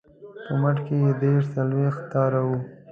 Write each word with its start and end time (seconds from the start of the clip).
په 0.45 0.53
مټ 0.61 0.77
کې 0.85 0.95
یې 1.03 1.11
دېرش 1.21 1.45
څلویښت 1.55 2.01
تاره 2.11 2.41
وه. 2.47 2.57